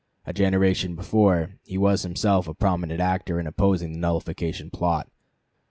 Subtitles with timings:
[0.25, 5.07] A generation before, he was himself a prominent actor in opposing the nullification plot.